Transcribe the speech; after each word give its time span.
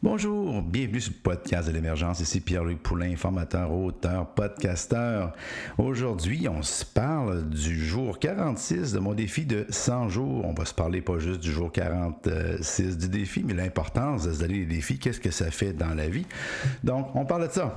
Bonjour, 0.00 0.62
bienvenue 0.62 1.00
sur 1.00 1.12
le 1.12 1.18
podcast 1.18 1.66
de 1.66 1.72
l'émergence. 1.72 2.20
Ici 2.20 2.38
Pierre-Luc 2.38 2.80
Poulain, 2.80 3.16
formateur, 3.16 3.72
auteur, 3.72 4.28
podcasteur. 4.28 5.32
Aujourd'hui, 5.76 6.46
on 6.48 6.62
se 6.62 6.84
parle 6.84 7.48
du 7.48 7.84
jour 7.84 8.20
46 8.20 8.92
de 8.92 9.00
mon 9.00 9.12
défi 9.12 9.44
de 9.44 9.66
100 9.68 10.08
jours. 10.08 10.44
On 10.44 10.54
va 10.54 10.66
se 10.66 10.74
parler 10.74 11.00
pas 11.00 11.18
juste 11.18 11.40
du 11.40 11.50
jour 11.50 11.72
46 11.72 12.96
du 12.96 13.08
défi, 13.08 13.42
mais 13.44 13.54
l'importance 13.54 14.22
de 14.22 14.32
se 14.32 14.38
donner 14.38 14.60
les 14.60 14.66
défis, 14.66 15.00
qu'est-ce 15.00 15.18
que 15.18 15.32
ça 15.32 15.50
fait 15.50 15.72
dans 15.72 15.94
la 15.94 16.08
vie? 16.08 16.26
Donc, 16.84 17.08
on 17.16 17.24
parle 17.24 17.48
de 17.48 17.52
ça. 17.52 17.76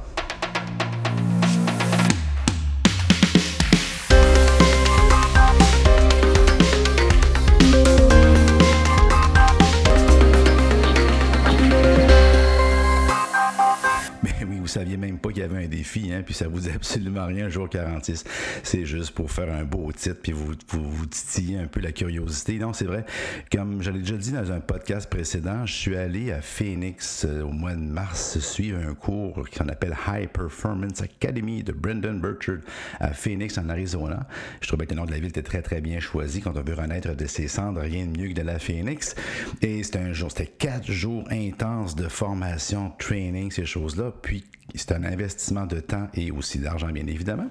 Saviez 14.82 14.98
même 14.98 15.20
pas 15.20 15.30
qu'il 15.30 15.42
y 15.42 15.46
avait 15.46 15.64
un 15.64 15.68
défi, 15.68 16.12
hein, 16.12 16.24
puis 16.26 16.34
ça 16.34 16.48
vous 16.48 16.60
dit 16.60 16.70
absolument 16.76 17.26
rien, 17.28 17.50
jour 17.50 17.70
46. 17.70 18.24
C'est 18.64 18.86
juste 18.86 19.12
pour 19.12 19.32
faire 19.32 19.54
un 19.54 19.64
beau 19.64 19.92
titre, 19.92 20.20
puis 20.24 20.32
vous, 20.32 20.54
vous, 20.70 21.06
titiller 21.06 21.60
un 21.60 21.68
peu 21.68 21.80
la 21.80 21.92
curiosité. 21.92 22.58
Non, 22.58 22.74
c'est 22.74 22.86
vrai. 22.86 23.06
Comme 23.52 23.84
je 23.84 23.92
l'ai 23.92 24.00
déjà 24.00 24.18
dit 24.18 24.32
dans 24.32 24.52
un 24.52 24.60
podcast 24.60 25.08
précédent, 25.10 25.66
je 25.66 25.74
suis 25.74 25.96
allé 25.96 26.32
à 26.32 26.42
Phoenix 26.42 27.26
euh, 27.26 27.44
au 27.44 27.52
mois 27.52 27.76
de 27.76 27.82
mars 27.82 28.40
suivre 28.40 28.80
un 28.80 28.96
cours 28.96 29.48
qu'on 29.56 29.68
appelle 29.70 29.96
High 30.08 30.30
Performance 30.30 31.02
Academy 31.02 31.64
de 31.64 31.74
Brendan 31.74 32.20
Burchard 32.20 32.62
à 33.00 33.14
Phoenix, 33.14 33.58
en 33.60 33.70
Arizona. 33.70 34.26
Je 34.62 34.68
trouvais 34.68 34.88
que 34.88 34.96
le 34.96 35.00
nom 35.02 35.06
de 35.06 35.12
la 35.12 35.18
ville 35.18 35.30
était 35.30 35.44
très, 35.44 35.62
très 35.62 35.82
bien 35.82 36.00
choisi 36.00 36.42
quand 36.42 36.58
on 36.58 36.64
veut 36.64 36.74
renaître 36.74 37.16
de 37.16 37.26
ses 37.28 37.48
cendres. 37.48 37.82
Rien 37.82 38.08
de 38.08 38.20
mieux 38.20 38.30
que 38.30 38.34
de 38.34 38.42
la 38.42 38.58
Phoenix. 38.58 39.16
Et 39.62 39.84
c'était 39.84 40.00
un 40.00 40.14
jour, 40.14 40.32
c'était 40.32 40.48
quatre 40.48 40.92
jours 40.92 41.26
intenses 41.30 41.96
de 41.96 42.08
formation, 42.08 42.92
training, 42.98 43.52
ces 43.52 43.66
choses-là. 43.66 44.12
Puis 44.22 44.44
c'est 44.76 44.94
un 44.94 45.04
investissement 45.04 45.66
de 45.66 45.80
temps 45.80 46.08
et 46.14 46.32
aussi 46.32 46.60
d'argent, 46.60 46.90
bien 46.90 47.08
évidemment. 47.08 47.48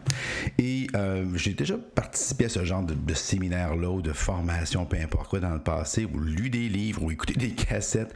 Et 0.59 0.87
euh, 0.95 1.25
j'ai 1.37 1.55
déjà 1.55 1.77
participé 1.77 2.47
à 2.47 2.49
ce 2.49 2.65
genre 2.65 2.83
de, 2.83 3.15
séminaire-là 3.15 3.91
ou 3.91 4.03
de 4.03 4.13
formation, 4.13 4.87
peu 4.87 4.97
importe 4.97 5.29
quoi, 5.29 5.41
dans 5.41 5.53
le 5.53 5.61
passé, 5.61 6.07
ou 6.07 6.19
lu 6.19 6.51
des 6.51 6.69
livres, 6.69 7.03
ou 7.03 7.11
écouté 7.11 7.35
des 7.35 7.51
cassettes. 7.51 8.15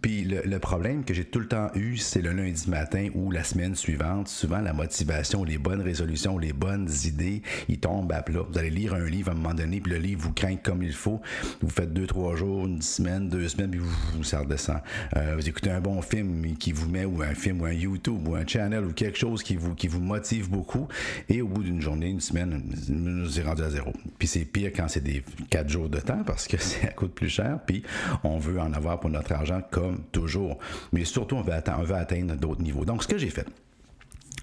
Puis 0.00 0.24
le, 0.24 0.58
problème 0.58 1.04
que 1.04 1.14
j'ai 1.14 1.24
tout 1.24 1.38
le 1.38 1.48
temps 1.48 1.70
eu, 1.74 1.96
c'est 1.96 2.20
le 2.20 2.32
lundi 2.32 2.68
matin 2.68 3.08
ou 3.14 3.30
la 3.30 3.44
semaine 3.44 3.74
suivante. 3.74 4.28
Souvent, 4.28 4.60
la 4.60 4.72
motivation, 4.72 5.44
les 5.44 5.58
bonnes 5.58 5.82
résolutions, 5.82 6.36
les 6.38 6.52
bonnes 6.52 6.88
idées, 7.04 7.42
ils 7.68 7.78
tombent 7.78 8.12
à 8.12 8.22
plat. 8.22 8.40
Vous 8.50 8.58
allez 8.58 8.70
lire 8.70 8.94
un 8.94 9.04
livre 9.04 9.30
à 9.30 9.32
un 9.32 9.36
moment 9.36 9.54
donné, 9.54 9.80
puis 9.80 9.92
le 9.92 9.98
livre 9.98 10.22
vous 10.22 10.32
craint 10.32 10.56
comme 10.56 10.82
il 10.82 10.92
faut. 10.92 11.20
Vous 11.60 11.70
faites 11.70 11.92
deux, 11.92 12.06
trois 12.06 12.36
jours, 12.36 12.66
une 12.66 12.82
semaine, 12.82 13.28
deux 13.28 13.48
semaines, 13.48 13.70
puis 13.70 13.80
vous, 13.80 13.94
vous, 14.14 14.24
ça 14.24 14.40
redescend. 14.40 14.80
Euh, 15.16 15.36
vous 15.36 15.48
écoutez 15.48 15.70
un 15.70 15.80
bon 15.80 16.02
film 16.02 16.56
qui 16.56 16.72
vous 16.72 16.88
met, 16.88 17.04
ou 17.04 17.22
un 17.22 17.34
film, 17.34 17.60
ou 17.60 17.66
un 17.66 17.72
YouTube, 17.72 18.26
ou 18.26 18.34
un 18.34 18.37
channel 18.46 18.84
ou 18.84 18.92
quelque 18.92 19.18
chose 19.18 19.42
qui 19.42 19.56
vous, 19.56 19.74
qui 19.74 19.88
vous 19.88 20.00
motive 20.00 20.50
beaucoup. 20.50 20.88
Et 21.28 21.42
au 21.42 21.48
bout 21.48 21.62
d'une 21.62 21.80
journée, 21.80 22.08
une 22.08 22.20
semaine, 22.20 22.62
nous 22.88 23.38
est 23.38 23.42
rendu 23.42 23.62
à 23.62 23.70
zéro. 23.70 23.92
Puis 24.18 24.28
c'est 24.28 24.44
pire 24.44 24.70
quand 24.74 24.88
c'est 24.88 25.02
des 25.02 25.22
quatre 25.50 25.68
jours 25.68 25.88
de 25.88 26.00
temps 26.00 26.22
parce 26.24 26.46
que 26.46 26.56
ça 26.58 26.88
coûte 26.88 27.14
plus 27.14 27.28
cher. 27.28 27.58
Puis 27.66 27.82
on 28.24 28.38
veut 28.38 28.60
en 28.60 28.72
avoir 28.72 29.00
pour 29.00 29.10
notre 29.10 29.32
argent 29.32 29.62
comme 29.70 30.02
toujours. 30.12 30.58
Mais 30.92 31.04
surtout, 31.04 31.36
on 31.36 31.42
veut 31.42 31.52
atteindre 31.52 32.34
d'autres 32.36 32.62
niveaux. 32.62 32.84
Donc, 32.84 33.02
ce 33.02 33.08
que 33.08 33.18
j'ai 33.18 33.30
fait, 33.30 33.46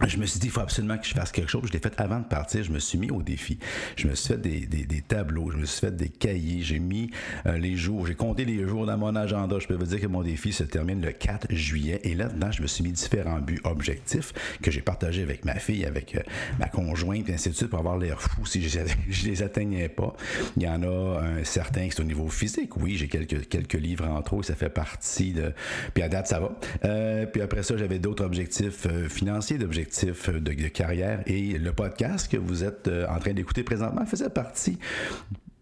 je 0.07 0.17
me 0.17 0.25
suis 0.25 0.39
dit, 0.39 0.47
il 0.47 0.51
faut 0.51 0.61
absolument 0.61 0.97
que 0.97 1.05
je 1.05 1.13
fasse 1.13 1.31
quelque 1.31 1.49
chose. 1.49 1.63
Je 1.67 1.73
l'ai 1.73 1.79
fait 1.79 1.93
avant 1.99 2.19
de 2.19 2.25
partir. 2.25 2.63
Je 2.63 2.71
me 2.71 2.79
suis 2.79 2.97
mis 2.97 3.11
au 3.11 3.21
défi. 3.21 3.59
Je 3.95 4.07
me 4.07 4.15
suis 4.15 4.33
fait 4.33 4.41
des, 4.41 4.65
des, 4.65 5.01
tableaux. 5.01 5.51
Je 5.51 5.57
me 5.57 5.65
suis 5.65 5.79
fait 5.79 5.95
des 5.95 6.09
cahiers. 6.09 6.61
J'ai 6.61 6.79
mis 6.79 7.11
euh, 7.45 7.57
les 7.57 7.75
jours. 7.75 8.05
J'ai 8.07 8.15
compté 8.15 8.45
les 8.45 8.67
jours 8.67 8.85
dans 8.85 8.97
mon 8.97 9.15
agenda. 9.15 9.57
Je 9.59 9.67
peux 9.67 9.75
vous 9.75 9.85
dire 9.85 10.01
que 10.01 10.07
mon 10.07 10.21
défi 10.21 10.51
se 10.51 10.63
termine 10.63 11.01
le 11.01 11.11
4 11.11 11.47
juillet. 11.53 12.01
Et 12.03 12.13
là-dedans, 12.13 12.51
je 12.51 12.61
me 12.61 12.67
suis 12.67 12.83
mis 12.83 12.91
différents 12.91 13.39
buts 13.39 13.61
objectifs 13.63 14.33
que 14.61 14.69
j'ai 14.71 14.81
partagés 14.81 15.23
avec 15.23 15.45
ma 15.45 15.55
fille, 15.55 15.85
avec 15.85 16.15
euh, 16.15 16.19
ma 16.59 16.67
conjointe, 16.67 17.29
et 17.29 17.33
ainsi 17.33 17.49
de 17.49 17.55
suite, 17.55 17.69
pour 17.69 17.79
avoir 17.79 17.97
l'air 17.97 18.21
fou 18.21 18.45
si 18.45 18.67
je, 18.67 18.79
je, 19.09 19.25
les 19.25 19.43
atteignais 19.43 19.89
pas. 19.89 20.13
Il 20.57 20.63
y 20.63 20.67
en 20.67 20.83
a 20.83 21.21
un 21.21 21.43
certain 21.43 21.87
qui 21.87 21.95
est 21.95 21.99
au 22.01 22.03
niveau 22.03 22.27
physique. 22.27 22.75
Oui, 22.77 22.97
j'ai 22.97 23.07
quelques, 23.07 23.47
quelques 23.47 23.73
livres 23.73 24.05
en 24.05 24.21
trop. 24.21 24.43
Ça 24.43 24.55
fait 24.55 24.69
partie 24.69 25.31
de... 25.31 25.53
Puis 25.93 26.03
à 26.03 26.09
date, 26.09 26.27
ça 26.27 26.39
va. 26.39 26.51
Euh, 26.83 27.25
puis 27.25 27.41
après 27.41 27.63
ça, 27.63 27.77
j'avais 27.77 27.99
d'autres 27.99 28.25
objectifs 28.25 28.87
financiers, 29.09 29.57
d'objectifs 29.57 29.84
de, 29.85 30.67
carrière. 30.67 31.21
Et 31.25 31.57
le 31.57 31.73
podcast 31.73 32.31
que 32.31 32.37
vous 32.37 32.63
êtes 32.63 32.87
euh, 32.87 33.07
en 33.07 33.19
train 33.19 33.33
d'écouter 33.33 33.63
présentement 33.63 34.05
faisait 34.05 34.29
partie 34.29 34.77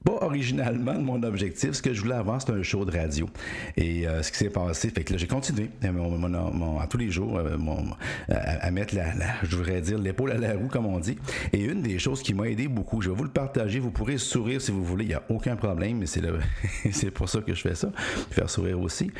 pas 0.04 0.18
originalement 0.22 0.94
de 0.94 1.04
mon 1.04 1.22
objectif. 1.24 1.74
Ce 1.74 1.82
que 1.82 1.94
je 1.94 2.02
voulais 2.02 2.16
avoir, 2.16 2.42
c'était 2.42 2.54
un 2.54 2.64
show 2.64 2.86
de 2.86 2.98
radio. 2.98 3.30
Et 3.78 4.08
euh, 4.08 4.22
ce 4.22 4.32
qui 4.32 4.38
s'est 4.38 4.50
passé, 4.50 4.90
fait 4.90 5.04
que 5.04 5.14
là, 5.14 5.18
j'ai 5.18 5.28
continué 5.28 5.70
euh, 5.84 6.80
à 6.80 6.88
tous 6.88 6.98
les 6.98 7.10
jours 7.10 7.38
euh, 7.38 7.58
à, 8.30 8.72
mettre 8.72 8.96
la, 8.96 9.14
je 9.44 9.56
voudrais 9.56 9.82
dire, 9.82 9.98
l'épaule 9.98 10.32
à 10.32 10.38
la 10.38 10.54
roue, 10.54 10.68
comme 10.68 10.86
on 10.86 11.00
dit. 11.00 11.18
Et 11.54 11.62
une 11.62 11.82
des 11.82 12.00
choses 12.00 12.22
qui 12.22 12.34
m'a 12.34 12.50
aidé 12.50 12.68
beaucoup, 12.68 13.02
je 13.02 13.10
vais 13.10 13.16
vous 13.16 13.24
le 13.24 13.30
partager, 13.30 13.80
vous 13.80 13.92
pourrez 13.92 14.18
sourire 14.18 14.62
si 14.62 14.72
vous 14.72 14.84
voulez, 14.84 15.06
il 15.06 15.10
n'y 15.10 15.14
a 15.14 15.24
aucun 15.30 15.56
problème, 15.56 15.98
mais 16.00 16.06
c'est, 16.06 16.22
c'est 16.92 17.12
pour 17.12 17.30
ça 17.30 17.42
que 17.42 17.54
je 17.54 17.62
fais 17.62 17.76
ça, 17.76 17.90
faire 18.32 18.50
sourire 18.50 18.80
aussi. 18.80 19.12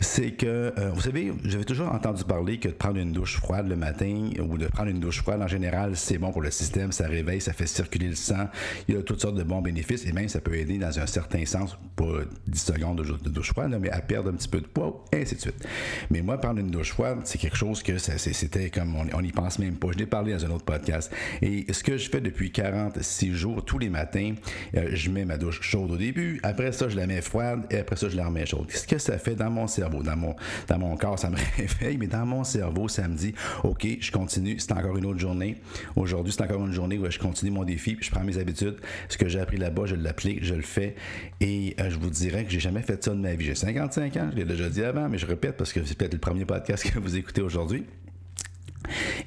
C'est 0.00 0.32
que, 0.32 0.72
vous 0.92 1.00
savez, 1.00 1.32
j'avais 1.44 1.64
toujours 1.64 1.92
entendu 1.92 2.24
parler 2.24 2.58
que 2.58 2.68
de 2.68 2.74
prendre 2.74 2.98
une 2.98 3.12
douche 3.12 3.36
froide 3.36 3.68
le 3.68 3.76
matin 3.76 4.30
ou 4.40 4.58
de 4.58 4.66
prendre 4.66 4.90
une 4.90 5.00
douche 5.00 5.22
froide 5.22 5.42
en 5.42 5.48
général, 5.48 5.96
c'est 5.96 6.18
bon 6.18 6.30
pour 6.30 6.42
le 6.42 6.50
système, 6.50 6.92
ça 6.92 7.06
réveille, 7.06 7.40
ça 7.40 7.52
fait 7.52 7.66
circuler 7.66 8.08
le 8.08 8.14
sang, 8.14 8.48
il 8.86 8.94
y 8.94 8.98
a 8.98 9.02
toutes 9.02 9.20
sortes 9.20 9.36
de 9.36 9.42
bons 9.42 9.60
bénéfices 9.60 10.06
et 10.06 10.12
même 10.12 10.27
ça 10.28 10.40
peut 10.40 10.54
aider 10.54 10.78
dans 10.78 10.98
un 10.98 11.06
certain 11.06 11.44
sens, 11.44 11.76
pas 11.96 12.04
10 12.46 12.58
secondes 12.58 13.02
de, 13.02 13.28
douche 13.28 13.52
froide, 13.52 13.76
mais 13.80 13.90
à 13.90 14.00
perdre 14.00 14.30
un 14.30 14.34
petit 14.34 14.48
peu 14.48 14.60
de 14.60 14.66
poids, 14.66 15.04
ainsi 15.12 15.34
de 15.34 15.40
suite. 15.40 15.66
Mais 16.10 16.22
moi, 16.22 16.38
prendre 16.38 16.60
une 16.60 16.70
douche 16.70 16.92
froide, 16.92 17.20
c'est 17.24 17.38
quelque 17.38 17.56
chose 17.56 17.82
que 17.82 17.98
c'était 17.98 18.70
comme, 18.70 18.96
on 19.12 19.22
n'y 19.22 19.32
pense 19.32 19.58
même 19.58 19.76
pas. 19.76 19.88
Je 19.92 19.98
l'ai 19.98 20.06
parlé 20.06 20.32
dans 20.32 20.44
un 20.44 20.50
autre 20.50 20.64
podcast. 20.64 21.12
Et 21.42 21.66
ce 21.72 21.82
que 21.82 21.96
je 21.96 22.08
fais 22.08 22.20
depuis 22.20 22.52
46 22.52 23.32
jours, 23.32 23.64
tous 23.64 23.78
les 23.78 23.88
matins, 23.88 24.34
euh, 24.76 24.90
je 24.92 25.10
mets 25.10 25.24
ma 25.24 25.36
douche 25.36 25.60
chaude 25.62 25.90
au 25.90 25.96
début, 25.96 26.40
après 26.42 26.72
ça, 26.72 26.88
je 26.88 26.96
la 26.96 27.06
mets 27.06 27.22
froide, 27.22 27.66
et 27.70 27.78
après 27.78 27.96
ça, 27.96 28.08
je 28.08 28.16
la 28.16 28.26
remets 28.26 28.46
chaude. 28.46 28.66
Qu'est-ce 28.66 28.86
que 28.86 28.98
ça 28.98 29.18
fait 29.18 29.34
dans 29.34 29.50
mon 29.50 29.66
cerveau? 29.66 30.02
Dans 30.02 30.16
mon, 30.16 30.34
dans 30.68 30.78
mon 30.78 30.96
corps, 30.96 31.18
ça 31.18 31.30
me 31.30 31.36
réveille, 31.56 31.98
mais 31.98 32.06
dans 32.06 32.26
mon 32.26 32.44
cerveau, 32.44 32.88
ça 32.88 33.08
me 33.08 33.16
dit, 33.16 33.34
OK, 33.64 33.86
je 34.00 34.12
continue, 34.12 34.58
c'est 34.58 34.72
encore 34.72 34.96
une 34.96 35.06
autre 35.06 35.18
journée. 35.18 35.56
Aujourd'hui, 35.96 36.32
c'est 36.32 36.42
encore 36.42 36.64
une 36.64 36.72
journée 36.72 36.98
où 36.98 37.10
je 37.10 37.18
continue 37.18 37.50
mon 37.50 37.64
défi, 37.64 37.94
puis 37.94 38.06
je 38.06 38.10
prends 38.10 38.24
mes 38.24 38.38
habitudes. 38.38 38.76
Ce 39.08 39.16
que 39.16 39.28
j'ai 39.28 39.40
appris 39.40 39.56
là-bas, 39.56 39.86
je 39.86 39.94
l'applique 39.94 40.17
je 40.20 40.54
le 40.54 40.62
fais. 40.62 40.94
Et 41.40 41.74
euh, 41.80 41.90
je 41.90 41.98
vous 41.98 42.10
dirais 42.10 42.44
que 42.44 42.50
j'ai 42.50 42.60
jamais 42.60 42.82
fait 42.82 43.02
ça 43.02 43.10
de 43.10 43.20
ma 43.20 43.34
vie. 43.34 43.46
J'ai 43.46 43.54
55 43.54 44.16
ans, 44.16 44.28
je 44.32 44.36
l'ai 44.36 44.44
déjà 44.44 44.68
dit 44.68 44.82
avant, 44.82 45.08
mais 45.08 45.18
je 45.18 45.26
répète 45.26 45.56
parce 45.56 45.72
que 45.72 45.84
c'est 45.84 45.96
peut-être 45.96 46.14
le 46.14 46.20
premier 46.20 46.44
podcast 46.44 46.90
que 46.90 46.98
vous 46.98 47.16
écoutez 47.16 47.42
aujourd'hui. 47.42 47.84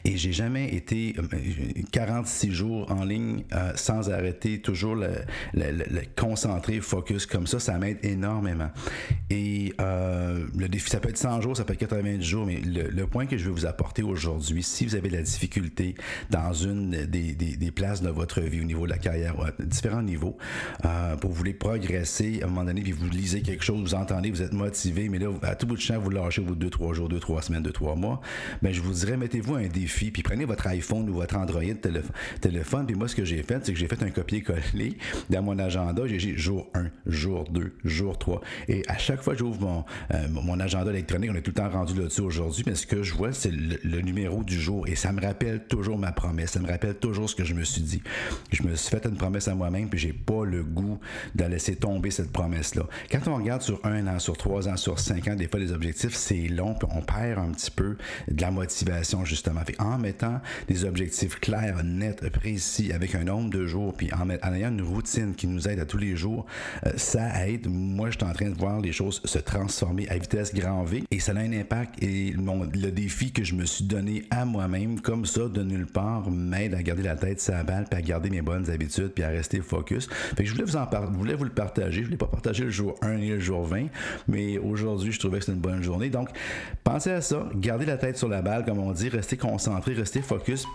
Et 0.06 0.18
j'ai 0.18 0.32
jamais 0.32 0.74
été 0.74 1.16
46 1.92 2.50
euh, 2.50 2.52
jours 2.52 2.92
en 2.92 3.04
ligne 3.04 3.44
euh, 3.54 3.72
sans 3.76 4.10
arrêter, 4.10 4.62
toujours 4.62 4.96
le, 4.96 5.10
concentré, 6.16 6.80
focus 6.80 7.26
comme 7.26 7.48
ça, 7.48 7.60
ça 7.60 7.78
m'aide 7.78 7.98
énormément. 8.04 8.70
Et 9.30 9.74
euh, 9.80 10.46
le 10.58 10.68
défi, 10.68 10.90
ça 10.90 11.00
peut 11.00 11.10
être 11.10 11.18
100 11.18 11.42
jours, 11.42 11.58
ça 11.58 11.64
peut 11.64 11.74
être 11.74 11.80
90 11.80 12.24
jours, 12.24 12.46
mais 12.46 12.60
le, 12.60 13.06
point 13.08 13.26
que 13.26 13.38
je 13.38 13.46
veux 13.46 13.52
vous 13.52 13.66
apporter 13.66 14.04
aujourd'hui, 14.04 14.64
si 14.64 14.86
vous 14.86 14.96
avez 14.96 15.10
de 15.10 15.18
la 15.18 15.24
difficulté 15.24 15.96
dans 16.30 16.54
une 16.54 16.92
des, 17.06 17.72
places 17.72 18.02
de 18.02 18.10
votre 18.10 18.42
vie 18.42 18.62
au 18.62 18.66
niveau 18.66 18.86
de 18.86 18.92
la 18.92 18.98
carrière, 18.98 19.36
à 19.42 19.52
différents 19.64 20.02
niveaux, 20.02 20.38
pour 21.20 21.30
vous 21.30 21.36
voulez 21.36 21.54
progresser, 21.54 22.40
à 22.42 22.46
un 22.46 22.50
moment 22.50 22.66
donné, 22.66 22.82
puis 22.82 22.92
vous 22.92 23.10
lisez 23.10 23.42
quelque 23.42 23.64
chose, 23.64 23.82
vous 23.82 23.96
entendez, 23.96 24.30
vous 24.30 24.42
êtes 24.42 24.54
motivé, 24.54 25.10
mais 25.10 25.20
là, 25.20 25.30
à 25.42 25.56
tout 25.56 25.68
bout 25.68 25.76
de 25.76 25.82
champ, 25.82 26.00
vous 26.00 26.10
lâchez 26.10 26.42
au 26.42 26.46
bout 26.46 26.56
de 26.56 26.70
2-3 26.70 26.94
jours, 26.94 27.10
2-3 27.10 27.42
semaines, 27.44 27.64
2-3 27.64 27.98
mois, 27.98 28.22
ben, 28.62 28.74
je 28.74 28.82
vous 28.82 28.94
dirais, 28.94 29.18
mettez-vous 29.18 29.51
un 29.56 29.68
défi, 29.68 30.12
puis 30.12 30.24
prenez 30.24 30.46
votre 30.46 30.68
iPhone 30.68 31.10
ou 31.10 31.14
votre 31.14 31.36
Android 31.36 31.62
téléphone, 32.40 32.86
puis 32.86 32.96
moi, 32.96 33.08
ce 33.08 33.16
que 33.16 33.26
j'ai 33.26 33.44
fait, 33.44 33.66
c'est 33.66 33.74
que 33.74 33.80
j'ai 33.80 33.88
fait 33.88 34.02
un 34.04 34.10
copier-coller 34.10 34.98
dans 35.30 35.42
mon 35.42 35.58
agenda. 35.60 36.04
J'ai 36.06 36.18
dit 36.18 36.38
jour 36.38 36.70
1, 36.74 36.86
jour 37.06 37.46
2, 37.50 37.74
jour 37.84 38.18
3. 38.18 38.42
Et 38.68 38.84
à 38.88 38.98
chaque 38.98 39.22
fois 39.22 39.34
que 39.34 39.40
j'ouvre 39.40 39.62
mon, 39.62 39.86
euh, 40.14 40.28
mon 40.30 40.60
agenda 40.60 40.92
électronique, 40.92 41.30
on 41.32 41.36
est 41.36 41.42
tout 41.42 41.52
le 41.52 41.56
temps 41.56 41.70
rendu 41.70 41.94
là-dessus 41.96 42.22
aujourd'hui, 42.22 42.64
mais 42.66 42.76
ce 42.76 42.88
que 42.88 43.04
je 43.04 43.14
vois, 43.14 43.34
c'est 43.34 43.52
le, 43.52 44.02
numéro 44.02 44.44
du 44.44 44.60
jour. 44.60 44.88
Et 44.88 44.96
ça 44.96 45.12
me 45.12 45.22
rappelle 45.22 45.66
toujours 45.68 45.98
ma 45.98 46.12
promesse. 46.12 46.52
Ça 46.52 46.60
me 46.60 46.68
rappelle 46.68 46.96
toujours 46.96 47.30
ce 47.30 47.36
que 47.36 47.44
je 47.44 47.54
me 47.54 47.64
suis 47.64 47.82
dit. 47.82 48.02
Je 48.52 48.64
me 48.64 48.76
suis 48.76 48.90
fait 48.90 49.06
une 49.06 49.16
promesse 49.16 49.48
à 49.48 49.56
moi-même, 49.56 49.90
puis 49.90 50.00
j'ai 50.00 50.14
pas 50.14 50.44
le 50.46 50.64
goût 50.64 51.00
de 51.36 51.44
laisser 51.46 51.76
tomber 51.76 52.12
cette 52.12 52.32
promesse-là. 52.32 52.84
Quand 53.12 53.28
on 53.28 53.36
regarde 53.36 53.62
sur 53.62 53.80
un 53.86 54.08
an, 54.08 54.20
sur 54.20 54.38
trois 54.38 54.68
ans, 54.68 54.78
sur 54.78 55.00
cinq 55.00 55.28
ans, 55.28 55.36
des 55.36 55.48
fois, 55.48 55.60
les 55.60 55.72
objectifs, 55.72 56.16
c'est 56.16 56.48
long, 56.48 56.74
puis 56.74 56.88
on 56.92 57.02
perd 57.02 57.40
un 57.40 57.52
petit 57.52 57.72
peu 57.72 57.98
de 58.30 58.42
la 58.42 58.52
motivation, 58.52 59.24
justement 59.24 59.41
justement. 59.42 59.62
en 59.80 59.98
mettant 59.98 60.42
des 60.68 60.86
objectifs 60.86 61.40
clairs, 61.40 61.84
nets, 61.84 62.30
précis, 62.30 62.92
avec 62.94 63.16
un 63.16 63.24
nombre 63.24 63.50
de 63.50 63.66
jours, 63.66 63.94
puis 63.94 64.10
en, 64.14 64.54
ayant 64.54 64.70
une 64.70 64.82
routine 64.82 65.34
qui 65.34 65.48
nous 65.48 65.68
aide 65.68 65.80
à 65.80 65.86
tous 65.86 65.98
les 65.98 66.16
jours, 66.16 66.46
euh, 66.86 66.92
ça 66.96 67.48
aide. 67.48 67.68
Moi, 67.68 68.10
je 68.12 68.18
suis 68.18 68.26
en 68.26 68.34
train 68.34 68.50
de 68.50 68.58
voir 68.58 68.80
les 68.80 68.92
choses 68.92 69.22
se 69.26 69.40
transformer 69.40 70.08
à 70.10 70.18
vitesse 70.18 70.54
grand 70.54 70.84
V 70.84 71.04
et 71.10 71.20
ça 71.20 71.32
a 71.32 71.40
un 71.40 71.54
impact. 71.54 72.02
Et 72.04 72.34
le 72.34 72.92
défi 72.92 73.32
que 73.32 73.44
je 73.44 73.56
me 73.56 73.66
suis 73.66 73.86
donné 73.86 74.24
à 74.30 74.46
moi-même, 74.46 75.00
comme 75.00 75.26
ça, 75.26 75.48
de 75.48 75.64
nulle 75.64 75.88
part, 75.88 76.30
m'aide 76.30 76.74
à 76.74 76.84
garder 76.84 77.04
la 77.04 77.16
tête 77.16 77.42
sur 77.42 77.54
la 77.54 77.64
balle, 77.64 77.86
puis 77.90 77.98
à 77.98 78.02
garder 78.02 78.30
mes 78.30 78.42
bonnes 78.42 78.70
habitudes, 78.70 79.10
puis 79.10 79.24
à 79.24 79.30
rester 79.30 79.62
focus. 79.62 80.08
Fait 80.36 80.46
je 80.46 80.52
voulais 80.52 80.66
vous 80.66 80.76
en 80.76 80.86
parler, 80.86 81.10
voulais 81.12 81.36
vous 81.36 81.46
le 81.46 81.52
partager. 81.52 82.04
Je 82.04 82.10
l'ai 82.10 82.18
pas 82.18 82.28
partagé 82.28 82.66
le 82.66 82.70
jour 82.70 82.96
1 83.02 83.18
et 83.18 83.30
le 83.30 83.40
jour 83.40 83.64
20, 83.64 83.88
mais 84.28 84.58
aujourd'hui, 84.58 85.12
je 85.12 85.20
trouvais 85.20 85.40
que 85.40 85.46
c'était 85.46 85.56
une 85.56 85.62
bonne 85.62 85.84
journée. 85.84 86.10
Donc, 86.10 86.30
pensez 86.84 87.12
à 87.12 87.22
ça, 87.22 87.50
gardez 87.56 87.86
la 87.86 87.98
tête 87.98 88.18
sur 88.18 88.28
la 88.28 88.42
balle, 88.42 88.66
comme 88.66 88.80
on 88.80 88.92
dit, 88.92 89.10
restez 89.10 89.31
concentré, 89.38 89.94
restez 89.94 90.22
focus, 90.22 90.66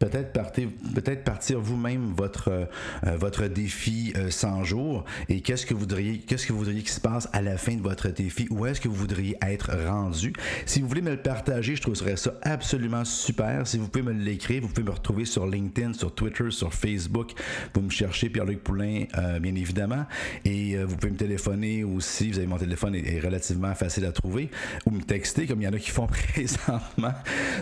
peut-être 0.00 0.32
partir, 0.32 0.68
peut-être 0.94 1.24
partir 1.24 1.60
vous-même 1.60 2.14
votre, 2.16 2.48
euh, 2.48 3.16
votre 3.16 3.46
défi 3.46 4.14
100 4.30 4.60
euh, 4.60 4.64
jours 4.64 5.04
et 5.28 5.42
qu'est-ce 5.42 5.66
que 5.66 5.74
vous 5.74 5.80
voudriez, 5.80 6.18
qu'est-ce 6.18 6.46
que 6.46 6.54
vous 6.54 6.60
voudriez 6.60 6.82
qui 6.82 6.90
se 6.90 7.00
passe 7.00 7.28
à 7.34 7.42
la 7.42 7.58
fin 7.58 7.74
de 7.76 7.82
votre 7.82 8.08
défi? 8.08 8.48
Où 8.50 8.64
est-ce 8.64 8.80
que 8.80 8.88
vous 8.88 8.94
voudriez 8.94 9.36
être 9.42 9.70
rendu? 9.86 10.32
Si 10.64 10.80
vous 10.80 10.88
voulez 10.88 11.02
me 11.02 11.10
le 11.10 11.18
partager, 11.18 11.76
je 11.76 11.82
trouverais 11.82 12.16
ça 12.16 12.32
absolument 12.42 13.04
super. 13.04 13.66
Si 13.66 13.76
vous 13.76 13.88
pouvez 13.88 14.02
me 14.02 14.12
l'écrire, 14.12 14.62
vous 14.62 14.68
pouvez 14.68 14.84
me 14.84 14.90
retrouver 14.90 15.26
sur 15.26 15.46
LinkedIn, 15.46 15.92
sur 15.92 16.14
Twitter, 16.14 16.50
sur 16.50 16.72
Facebook. 16.72 17.32
Vous 17.74 17.82
me 17.82 17.90
cherchez 17.90 18.30
Pierre-Luc 18.30 18.64
Poulain, 18.64 19.04
euh, 19.18 19.38
bien 19.38 19.54
évidemment. 19.54 20.06
Et 20.46 20.82
vous 20.82 20.96
pouvez 20.96 21.12
me 21.12 21.18
téléphoner 21.18 21.84
aussi. 21.84 22.30
Vous 22.30 22.38
avez 22.38 22.46
mon 22.46 22.56
téléphone 22.56 22.94
est, 22.94 23.16
est, 23.16 23.20
relativement 23.20 23.74
facile 23.74 24.06
à 24.06 24.12
trouver. 24.12 24.50
Ou 24.86 24.92
me 24.92 25.02
texter, 25.02 25.46
comme 25.46 25.60
il 25.60 25.64
y 25.64 25.68
en 25.68 25.74
a 25.74 25.78
qui 25.78 25.90
font 25.90 26.06
présentement. 26.32 27.12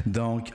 Donc, 0.06 0.50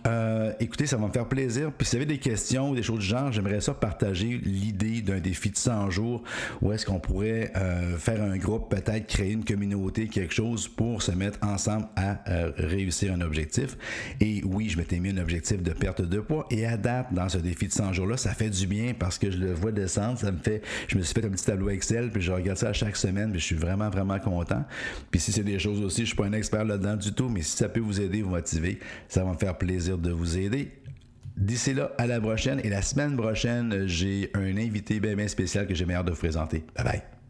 écoutez, 0.62 0.86
ça 0.86 0.95
va 0.95 1.07
me 1.07 1.12
faire 1.12 1.27
plaisir 1.27 1.72
puis 1.77 1.87
si 1.87 1.95
vous 1.95 2.03
avez 2.03 2.05
des 2.05 2.19
questions 2.19 2.71
ou 2.71 2.75
des 2.75 2.83
choses 2.83 2.99
du 2.99 3.05
genre, 3.05 3.31
j'aimerais 3.31 3.61
ça 3.61 3.73
partager 3.73 4.39
l'idée 4.43 5.01
d'un 5.01 5.19
défi 5.19 5.49
de 5.49 5.57
100 5.57 5.89
jours 5.89 6.23
où 6.61 6.71
est-ce 6.71 6.85
qu'on 6.85 6.99
pourrait 6.99 7.51
euh, 7.55 7.97
faire 7.97 8.21
un 8.21 8.37
groupe, 8.37 8.69
peut-être 8.69 9.07
créer 9.07 9.31
une 9.31 9.43
communauté, 9.43 10.07
quelque 10.07 10.33
chose 10.33 10.67
pour 10.67 11.01
se 11.01 11.11
mettre 11.11 11.39
ensemble 11.41 11.87
à 11.95 12.19
euh, 12.29 12.51
réussir 12.57 13.13
un 13.13 13.21
objectif. 13.21 13.77
Et 14.19 14.41
oui, 14.45 14.69
je 14.69 14.77
m'étais 14.77 14.99
mis 14.99 15.09
un 15.09 15.17
objectif 15.17 15.61
de 15.61 15.71
perte 15.71 16.01
de 16.01 16.19
poids 16.19 16.47
et 16.51 16.65
à 16.65 16.77
date, 16.77 17.13
dans 17.13 17.29
ce 17.29 17.37
défi 17.37 17.67
de 17.67 17.73
100 17.73 17.93
jours-là, 17.93 18.17
ça 18.17 18.33
fait 18.33 18.49
du 18.49 18.67
bien 18.67 18.93
parce 18.97 19.17
que 19.17 19.31
je 19.31 19.37
le 19.37 19.53
vois 19.53 19.71
descendre, 19.71 20.17
ça 20.17 20.31
me 20.31 20.37
fait, 20.37 20.61
je 20.87 20.97
me 20.97 21.03
suis 21.03 21.13
fait 21.13 21.25
un 21.25 21.29
petit 21.29 21.45
tableau 21.45 21.69
Excel, 21.69 22.11
puis 22.11 22.21
je 22.21 22.31
regarde 22.31 22.57
ça 22.57 22.69
à 22.69 22.73
chaque 22.73 22.95
semaine, 22.95 23.31
puis 23.31 23.39
je 23.39 23.45
suis 23.45 23.55
vraiment, 23.55 23.89
vraiment 23.89 24.19
content. 24.19 24.63
Puis 25.11 25.19
si 25.19 25.31
c'est 25.31 25.43
des 25.43 25.59
choses 25.59 25.81
aussi, 25.81 26.01
je 26.01 26.07
suis 26.07 26.15
pas 26.15 26.25
un 26.25 26.33
expert 26.33 26.65
là-dedans 26.65 26.95
du 26.95 27.13
tout, 27.13 27.29
mais 27.29 27.41
si 27.41 27.57
ça 27.57 27.69
peut 27.69 27.79
vous 27.79 27.99
aider, 27.99 28.21
vous 28.21 28.29
motiver, 28.29 28.79
ça 29.07 29.23
va 29.23 29.31
me 29.31 29.37
faire 29.37 29.57
plaisir 29.57 29.97
de 29.97 30.11
vous 30.11 30.37
aider. 30.37 30.71
D'ici 31.43 31.73
là, 31.73 31.91
à 31.97 32.07
la 32.07 32.21
prochaine. 32.21 32.61
Et 32.63 32.69
la 32.69 32.81
semaine 32.81 33.17
prochaine, 33.17 33.85
j'ai 33.85 34.31
un 34.33 34.57
invité 34.57 35.01
bien, 35.01 35.27
spécial 35.27 35.67
que 35.67 35.75
j'ai 35.75 35.85
meilleur 35.85 36.05
de 36.05 36.11
vous 36.11 36.17
présenter. 36.17 36.63
Bye 36.75 36.85
bye. 36.85 37.22